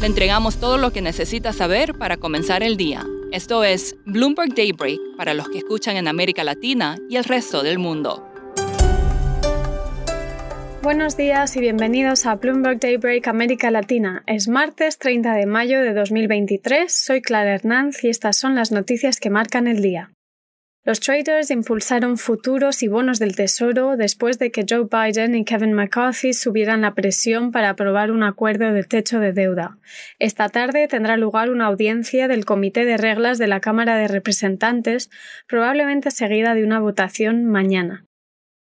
Le 0.00 0.06
entregamos 0.06 0.58
todo 0.58 0.76
lo 0.76 0.92
que 0.92 1.00
necesita 1.00 1.54
saber 1.54 1.94
para 1.94 2.18
comenzar 2.18 2.62
el 2.62 2.76
día. 2.76 3.02
Esto 3.32 3.64
es 3.64 3.96
Bloomberg 4.04 4.54
Daybreak 4.54 5.00
para 5.16 5.32
los 5.32 5.48
que 5.48 5.58
escuchan 5.58 5.96
en 5.96 6.06
América 6.06 6.44
Latina 6.44 6.96
y 7.08 7.16
el 7.16 7.24
resto 7.24 7.62
del 7.62 7.78
mundo. 7.78 8.28
Buenos 10.82 11.16
días 11.16 11.56
y 11.56 11.60
bienvenidos 11.60 12.26
a 12.26 12.36
Bloomberg 12.36 12.78
Daybreak 12.78 13.26
América 13.26 13.70
Latina. 13.70 14.22
Es 14.26 14.48
martes 14.48 14.98
30 14.98 15.32
de 15.32 15.46
mayo 15.46 15.80
de 15.80 15.94
2023. 15.94 16.94
Soy 16.94 17.22
Clara 17.22 17.54
Hernández 17.54 18.04
y 18.04 18.08
estas 18.10 18.36
son 18.36 18.54
las 18.54 18.72
noticias 18.72 19.18
que 19.18 19.30
marcan 19.30 19.66
el 19.66 19.80
día. 19.80 20.15
Los 20.86 21.00
traders 21.00 21.50
impulsaron 21.50 22.16
futuros 22.16 22.80
y 22.84 22.86
bonos 22.86 23.18
del 23.18 23.34
Tesoro 23.34 23.96
después 23.96 24.38
de 24.38 24.52
que 24.52 24.64
Joe 24.68 24.86
Biden 24.88 25.34
y 25.34 25.44
Kevin 25.44 25.72
McCarthy 25.72 26.32
subieran 26.32 26.82
la 26.82 26.94
presión 26.94 27.50
para 27.50 27.70
aprobar 27.70 28.12
un 28.12 28.22
acuerdo 28.22 28.72
de 28.72 28.84
techo 28.84 29.18
de 29.18 29.32
deuda. 29.32 29.78
Esta 30.20 30.48
tarde 30.48 30.86
tendrá 30.86 31.16
lugar 31.16 31.50
una 31.50 31.66
audiencia 31.66 32.28
del 32.28 32.44
Comité 32.44 32.84
de 32.84 32.98
Reglas 32.98 33.38
de 33.38 33.48
la 33.48 33.58
Cámara 33.58 33.96
de 33.96 34.06
Representantes, 34.06 35.10
probablemente 35.48 36.12
seguida 36.12 36.54
de 36.54 36.62
una 36.62 36.78
votación 36.78 37.46
mañana. 37.46 38.04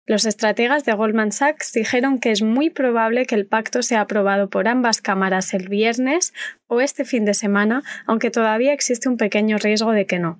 Los 0.08 0.26
estrategas 0.26 0.86
de 0.86 0.94
Goldman 0.94 1.32
Sachs 1.32 1.72
dijeron 1.72 2.18
que 2.18 2.32
es 2.32 2.42
muy 2.42 2.72
probable 2.72 3.28
que 3.28 3.36
el 3.36 3.46
pacto 3.46 3.84
sea 3.84 4.02
aprobado 4.02 4.50
por 4.50 4.68
ambas 4.68 5.02
cámaras 5.04 5.54
el 5.54 5.70
viernes 5.70 6.34
o 6.66 6.82
este 6.82 7.06
fin 7.06 7.26
de 7.26 7.36
semana, 7.36 7.84
aunque 8.08 8.32
todavía 8.32 8.74
existe 8.74 9.08
un 9.08 9.18
pequeño 9.18 9.60
riesgo 9.60 9.92
de 9.92 10.08
que 10.08 10.18
no. 10.18 10.40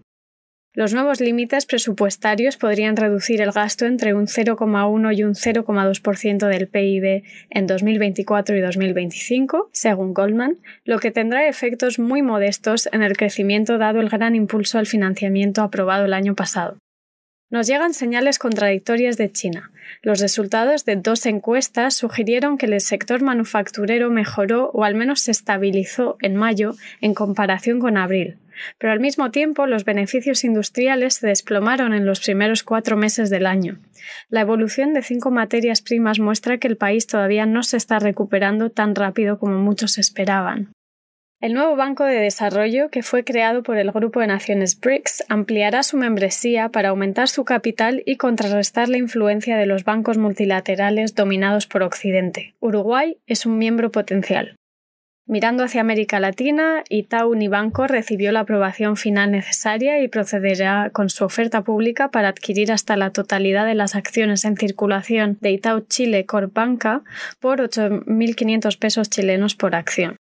Los 0.78 0.94
nuevos 0.94 1.20
límites 1.22 1.66
presupuestarios 1.66 2.56
podrían 2.56 2.98
reducir 2.98 3.42
el 3.42 3.52
gasto 3.52 3.88
entre 3.88 4.14
un 4.14 4.28
0,1 4.28 5.18
y 5.18 5.24
un 5.24 5.34
0,2% 5.34 6.48
del 6.48 6.68
PIB 6.68 7.24
en 7.50 7.66
2024 7.66 8.56
y 8.56 8.62
2025, 8.62 9.72
según 9.74 10.14
Goldman, 10.14 10.60
lo 10.86 11.00
que 11.00 11.10
tendrá 11.10 11.48
efectos 11.48 11.98
muy 11.98 12.22
modestos 12.22 12.88
en 12.92 13.02
el 13.02 13.18
crecimiento 13.18 13.80
dado 13.80 14.02
el 14.02 14.10
gran 14.10 14.36
impulso 14.36 14.78
al 14.78 14.86
financiamiento 14.86 15.64
aprobado 15.64 16.06
el 16.06 16.14
año 16.14 16.36
pasado. 16.36 16.78
Nos 17.50 17.66
llegan 17.66 17.96
señales 17.96 18.38
contradictorias 18.38 19.18
de 19.18 19.32
China. 19.32 19.72
Los 20.04 20.20
resultados 20.20 20.86
de 20.86 20.98
dos 20.98 21.26
encuestas 21.26 21.96
sugirieron 21.96 22.60
que 22.60 22.68
el 22.68 22.80
sector 22.82 23.24
manufacturero 23.24 24.12
mejoró 24.12 24.70
o 24.76 24.84
al 24.84 24.94
menos 24.94 25.22
se 25.22 25.32
estabilizó 25.32 26.18
en 26.22 26.36
mayo 26.36 26.76
en 27.02 27.16
comparación 27.16 27.80
con 27.80 27.98
abril, 27.98 28.38
pero 28.78 28.94
al 28.94 29.00
mismo 29.00 29.32
tiempo 29.32 29.68
los 29.68 29.86
beneficios 29.86 30.44
industriales 30.44 31.16
se 31.16 31.28
desplomaron 31.28 31.94
en 31.94 32.06
los 32.06 32.20
primeros 32.20 32.64
cuatro 32.64 32.98
meses 32.98 33.30
del 33.30 33.46
año. 33.46 33.80
La 34.30 34.42
evolución 34.42 34.94
de 34.94 35.02
cinco 35.02 35.32
materias 35.32 35.82
primas 35.82 36.20
muestra 36.20 36.58
que 36.58 36.68
el 36.68 36.78
país 36.78 37.08
todavía 37.08 37.46
no 37.46 37.64
se 37.64 37.78
está 37.78 38.00
recuperando 38.00 38.70
tan 38.70 38.96
rápido 38.96 39.40
como 39.40 39.58
muchos 39.58 39.98
esperaban. 39.98 40.72
El 41.40 41.54
nuevo 41.54 41.76
Banco 41.76 42.04
de 42.04 42.16
Desarrollo, 42.16 42.90
que 42.90 43.04
fue 43.04 43.24
creado 43.24 43.62
por 43.62 43.78
el 43.78 43.92
Grupo 43.92 44.22
de 44.22 44.26
Naciones 44.26 44.80
BRICS, 44.80 45.24
ampliará 45.30 45.84
su 45.84 45.96
membresía 45.96 46.70
para 46.70 46.90
aumentar 46.90 47.28
su 47.28 47.46
capital 47.46 48.02
y 48.08 48.18
contrarrestar 48.18 48.90
la 48.90 48.98
influencia 48.98 49.56
de 49.56 49.68
los 49.68 49.84
bancos 49.84 50.18
multilaterales 50.18 51.14
dominados 51.14 51.68
por 51.68 51.84
Occidente. 51.84 52.56
Uruguay 52.60 53.20
es 53.28 53.46
un 53.46 53.60
miembro 53.60 53.92
potencial. 53.92 54.57
Mirando 55.30 55.66
hacia 55.66 55.82
América 55.82 56.22
Latina, 56.22 56.86
Itaú 56.88 57.32
Unibanco 57.32 57.86
recibió 57.86 58.32
la 58.32 58.40
aprobación 58.40 58.96
final 58.96 59.32
necesaria 59.32 60.02
y 60.02 60.08
procederá 60.08 60.90
con 60.94 61.10
su 61.10 61.26
oferta 61.26 61.66
pública 61.66 62.12
para 62.12 62.30
adquirir 62.30 62.72
hasta 62.72 62.96
la 62.96 63.12
totalidad 63.12 63.66
de 63.66 63.76
las 63.76 63.96
acciones 63.96 64.46
en 64.46 64.56
circulación 64.56 65.38
de 65.42 65.52
Itaú 65.52 65.82
Chile 65.82 66.26
Corp 66.26 66.54
Banca 66.54 67.04
por 67.42 67.60
8.500 67.60 68.80
pesos 68.80 69.10
chilenos 69.10 69.56
por 69.56 69.76
acción. 69.76 70.16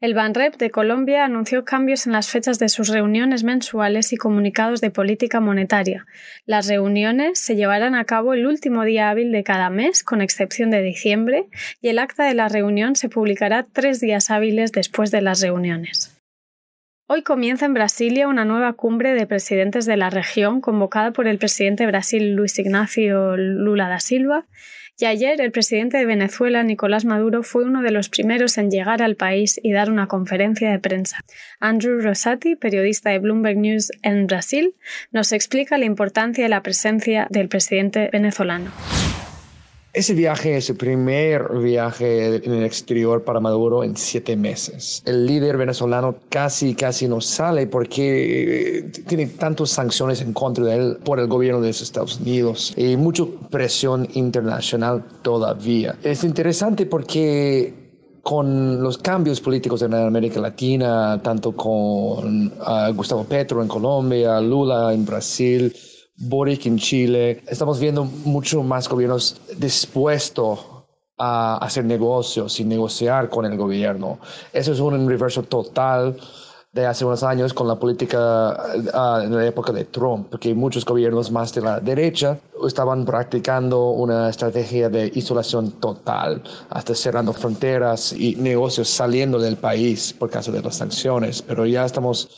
El 0.00 0.14
Banrep 0.14 0.56
de 0.56 0.70
Colombia 0.70 1.26
anunció 1.26 1.66
cambios 1.66 2.06
en 2.06 2.12
las 2.12 2.30
fechas 2.30 2.58
de 2.58 2.70
sus 2.70 2.88
reuniones 2.88 3.44
mensuales 3.44 4.14
y 4.14 4.16
comunicados 4.16 4.80
de 4.80 4.90
política 4.90 5.40
monetaria. 5.40 6.06
Las 6.46 6.68
reuniones 6.68 7.38
se 7.38 7.54
llevarán 7.54 7.94
a 7.94 8.06
cabo 8.06 8.32
el 8.32 8.46
último 8.46 8.84
día 8.84 9.10
hábil 9.10 9.30
de 9.30 9.44
cada 9.44 9.68
mes, 9.68 10.02
con 10.02 10.22
excepción 10.22 10.70
de 10.70 10.80
diciembre, 10.80 11.48
y 11.82 11.88
el 11.88 11.98
acta 11.98 12.24
de 12.24 12.32
la 12.32 12.48
reunión 12.48 12.96
se 12.96 13.10
publicará 13.10 13.66
tres 13.70 14.00
días 14.00 14.30
hábiles 14.30 14.72
después 14.72 15.10
de 15.10 15.20
las 15.20 15.42
reuniones. 15.42 16.16
Hoy 17.06 17.22
comienza 17.22 17.66
en 17.66 17.74
Brasilia 17.74 18.26
una 18.26 18.46
nueva 18.46 18.72
cumbre 18.72 19.12
de 19.12 19.26
presidentes 19.26 19.84
de 19.84 19.98
la 19.98 20.08
región 20.08 20.62
convocada 20.62 21.10
por 21.10 21.28
el 21.28 21.36
presidente 21.36 21.82
de 21.82 21.88
Brasil 21.88 22.34
Luis 22.34 22.58
Ignacio 22.58 23.36
Lula 23.36 23.90
da 23.90 24.00
Silva 24.00 24.46
y 25.00 25.06
ayer 25.06 25.40
el 25.40 25.50
presidente 25.50 25.96
de 25.96 26.04
Venezuela, 26.04 26.62
Nicolás 26.62 27.06
Maduro, 27.06 27.42
fue 27.42 27.64
uno 27.64 27.80
de 27.80 27.90
los 27.90 28.10
primeros 28.10 28.58
en 28.58 28.70
llegar 28.70 29.02
al 29.02 29.16
país 29.16 29.58
y 29.62 29.72
dar 29.72 29.90
una 29.90 30.08
conferencia 30.08 30.70
de 30.70 30.78
prensa. 30.78 31.24
Andrew 31.58 32.00
Rosati, 32.00 32.54
periodista 32.54 33.08
de 33.08 33.18
Bloomberg 33.18 33.56
News 33.56 33.90
en 34.02 34.26
Brasil, 34.26 34.74
nos 35.10 35.32
explica 35.32 35.78
la 35.78 35.86
importancia 35.86 36.44
de 36.44 36.50
la 36.50 36.62
presencia 36.62 37.26
del 37.30 37.48
presidente 37.48 38.10
venezolano. 38.12 38.70
Ese 39.92 40.14
viaje 40.14 40.56
es 40.56 40.70
el 40.70 40.76
primer 40.76 41.48
viaje 41.58 42.36
en 42.36 42.52
el 42.52 42.64
exterior 42.64 43.24
para 43.24 43.40
Maduro 43.40 43.82
en 43.82 43.96
siete 43.96 44.36
meses. 44.36 45.02
El 45.04 45.26
líder 45.26 45.56
venezolano 45.56 46.14
casi, 46.28 46.76
casi 46.76 47.08
no 47.08 47.20
sale 47.20 47.66
porque 47.66 48.78
eh, 48.78 48.82
tiene 49.08 49.26
tantas 49.26 49.70
sanciones 49.70 50.20
en 50.20 50.32
contra 50.32 50.64
de 50.64 50.76
él 50.76 50.98
por 51.04 51.18
el 51.18 51.26
gobierno 51.26 51.60
de 51.60 51.68
los 51.68 51.80
Estados 51.80 52.20
Unidos 52.20 52.72
y 52.76 52.96
mucha 52.96 53.24
presión 53.50 54.08
internacional 54.14 55.04
todavía. 55.22 55.96
Es 56.04 56.22
interesante 56.22 56.86
porque 56.86 57.74
con 58.22 58.80
los 58.80 58.96
cambios 58.98 59.40
políticos 59.40 59.82
en 59.82 59.94
América 59.94 60.40
Latina, 60.40 61.20
tanto 61.20 61.50
con 61.50 62.52
ah, 62.60 62.92
Gustavo 62.94 63.24
Petro 63.24 63.60
en 63.60 63.66
Colombia, 63.66 64.40
Lula 64.40 64.92
en 64.92 65.04
Brasil, 65.04 65.74
Boric 66.22 66.66
en 66.66 66.76
Chile, 66.76 67.42
estamos 67.48 67.80
viendo 67.80 68.04
mucho 68.04 68.62
más 68.62 68.86
gobiernos 68.90 69.40
dispuestos 69.56 70.60
a 71.16 71.56
hacer 71.56 71.86
negocios 71.86 72.60
y 72.60 72.64
negociar 72.64 73.30
con 73.30 73.46
el 73.46 73.56
gobierno. 73.56 74.18
Eso 74.52 74.72
es 74.72 74.80
un 74.80 75.08
reverso 75.08 75.44
total 75.44 76.18
de 76.72 76.84
hace 76.84 77.06
unos 77.06 77.22
años 77.22 77.54
con 77.54 77.66
la 77.66 77.76
política 77.76 78.50
uh, 78.50 79.22
en 79.22 79.34
la 79.34 79.46
época 79.46 79.72
de 79.72 79.86
Trump, 79.86 80.28
porque 80.30 80.54
muchos 80.54 80.84
gobiernos 80.84 81.30
más 81.30 81.54
de 81.54 81.62
la 81.62 81.80
derecha 81.80 82.38
estaban 82.66 83.06
practicando 83.06 83.88
una 83.88 84.28
estrategia 84.28 84.90
de 84.90 85.10
isolación 85.14 85.72
total, 85.80 86.42
hasta 86.68 86.94
cerrando 86.94 87.32
fronteras 87.32 88.12
y 88.12 88.36
negocios 88.36 88.90
saliendo 88.90 89.38
del 89.38 89.56
país 89.56 90.12
por 90.12 90.28
causa 90.28 90.52
de 90.52 90.60
las 90.60 90.76
sanciones. 90.76 91.40
Pero 91.40 91.64
ya 91.64 91.86
estamos 91.86 92.28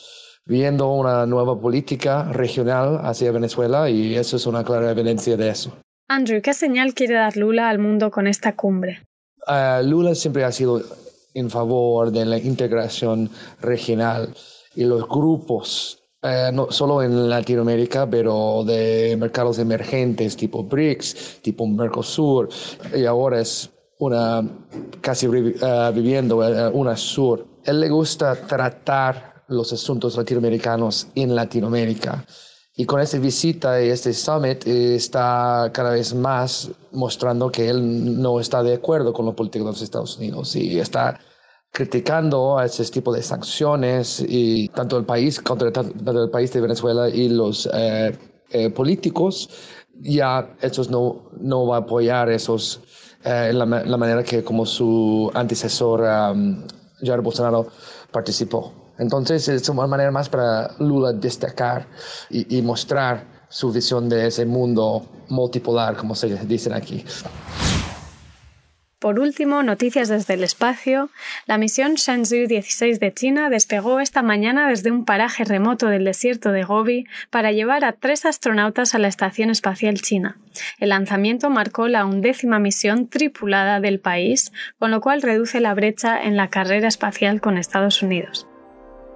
viendo 0.45 0.93
una 0.93 1.27
nueva 1.27 1.59
política 1.59 2.25
regional 2.33 3.01
hacia 3.05 3.33
Venezuela 3.33 3.89
y 3.89 4.17
eso 4.17 4.37
es 4.37 4.47
una 4.47 4.65
clara 4.65 4.91
evidencia 4.91 5.37
de 5.37 5.49
eso. 5.49 5.73
Andrew, 6.09 6.43
¿qué 6.43 6.53
señal 6.53 6.95
quiere 6.95 7.15
dar 7.15 7.37
Lula 7.37 7.71
al 7.71 7.79
mundo 7.79 8.11
con 8.11 8.27
esta 8.27 8.55
cumbre? 8.55 9.03
Uh, 9.47 9.87
Lula 9.87 10.15
siempre 10.15 10.45
ha 10.45 10.53
sido 10.53 10.83
en 11.35 11.49
favor 11.49 12.13
de 12.13 12.25
la 12.27 12.39
integración 12.39 13.31
regional 13.61 14.35
y 14.75 14.85
los 14.85 15.09
grupos, 15.09 16.03
uh, 16.23 16.53
no 16.53 16.71
solo 16.71 17.03
en 17.03 17.29
Latinoamérica, 17.29 18.09
pero 18.09 18.63
de 18.65 19.17
mercados 19.19 19.59
emergentes 19.59 20.37
tipo 20.37 20.63
BRICS, 20.65 21.41
tipo 21.43 21.67
Mercosur, 21.67 22.49
y 22.95 23.05
ahora 23.07 23.41
es 23.41 23.71
una 23.99 24.47
casi 25.01 25.27
uh, 25.27 25.93
viviendo 25.95 26.39
una 26.73 26.97
sur. 26.97 27.47
Él 27.65 27.81
le 27.81 27.89
gusta 27.89 28.35
tratar 28.35 29.32
los 29.53 29.73
asuntos 29.73 30.17
latinoamericanos 30.17 31.09
en 31.15 31.35
Latinoamérica. 31.35 32.25
Y 32.75 32.87
con 32.87 33.01
esta 33.01 33.19
visita 33.19 33.83
y 33.83 33.91
este 33.91 34.13
summit 34.15 34.67
eh, 34.67 34.95
está 34.95 35.71
cada 35.73 35.91
vez 35.91 36.15
más 36.15 36.71
mostrando 36.91 37.51
que 37.51 37.69
él 37.69 38.21
no 38.21 38.41
está 38.41 38.63
de 38.63 38.75
acuerdo 38.75 39.13
con 39.13 39.27
la 39.27 39.33
política 39.33 39.65
de 39.65 39.71
los 39.73 39.83
Estados 39.83 40.17
Unidos 40.17 40.57
y 40.57 40.79
está 40.79 41.21
criticando 41.71 42.59
a 42.59 42.67
ese 42.67 42.85
tipo 42.87 43.13
de 43.13 43.23
sanciones 43.23 44.25
y 44.27 44.69
tanto 44.69 44.97
el 44.99 45.05
país 45.05 45.41
contra 45.41 45.69
el 45.69 46.31
país 46.31 46.53
de 46.53 46.61
Venezuela 46.61 47.09
y 47.09 47.29
los 47.29 47.69
eh, 47.73 48.17
eh, 48.51 48.71
políticos 48.71 49.49
ya 50.01 50.55
estos 50.61 50.91
no 50.91 51.31
no 51.39 51.67
va 51.67 51.77
a 51.77 51.81
apoyar 51.81 52.31
esos 52.31 52.81
eh, 53.25 53.53
la, 53.53 53.65
la, 53.65 53.97
manera 53.97 54.25
que 54.25 54.43
como 54.43 54.67
su 54.67 55.31
antecesor 55.33 56.01
um, 56.03 56.67
Jair 57.03 57.21
Bolsonaro 57.21 57.69
participó. 58.11 58.82
Entonces 59.03 59.49
es 59.49 59.69
una 59.69 59.87
manera 59.87 60.11
más 60.11 60.29
para 60.29 60.71
Lula 60.79 61.13
destacar 61.13 61.87
y, 62.31 62.59
y 62.59 62.63
mostrar 62.63 63.25
su 63.49 63.71
visión 63.71 64.09
de 64.09 64.29
ese 64.29 64.47
mundo 64.47 65.05
multipolar, 65.29 65.97
como 65.97 66.15
se 66.15 66.29
dicen 66.47 66.73
aquí. 66.73 67.05
Por 69.03 69.19
último, 69.19 69.65
noticias 69.65 70.09
desde 70.09 70.35
el 70.35 70.45
espacio. 70.45 71.11
La 71.47 71.59
misión 71.59 71.97
Shenzhou 71.97 72.47
16 72.47 73.01
de 73.01 73.13
China 73.13 73.51
despegó 73.51 73.99
esta 73.99 74.23
mañana 74.23 74.69
desde 74.69 74.93
un 74.93 75.05
paraje 75.05 75.43
remoto 75.43 75.89
del 75.89 76.05
desierto 76.05 76.53
de 76.53 76.63
Gobi 76.63 77.07
para 77.29 77.51
llevar 77.51 77.85
a 77.85 77.95
tres 77.95 78.25
astronautas 78.25 78.95
a 78.95 79.01
la 79.01 79.09
Estación 79.09 79.51
Espacial 79.51 80.01
China. 80.01 80.39
El 80.79 80.91
lanzamiento 80.91 81.51
marcó 81.51 81.89
la 81.89 82.07
undécima 82.07 82.61
misión 82.61 83.09
tripulada 83.09 83.81
del 83.81 83.99
país, 83.99 84.53
con 84.79 84.93
lo 84.93 85.01
cual 85.01 85.21
reduce 85.21 85.61
la 85.61 85.75
brecha 85.75 86.23
en 86.23 86.37
la 86.37 86.49
carrera 86.49 86.87
espacial 86.87 87.41
con 87.41 87.59
Estados 87.59 88.05
Unidos. 88.05 88.47